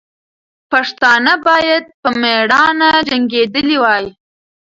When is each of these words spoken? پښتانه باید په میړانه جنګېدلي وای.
پښتانه 0.71 1.33
باید 1.47 1.83
په 2.01 2.09
میړانه 2.21 2.89
جنګېدلي 3.09 3.77
وای. 3.79 4.05